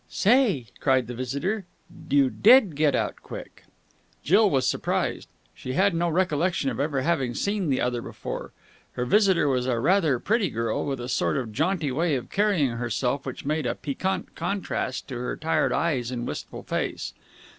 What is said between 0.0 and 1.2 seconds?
"Say!" cried the